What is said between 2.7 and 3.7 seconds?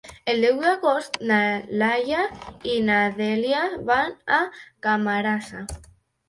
i na Dèlia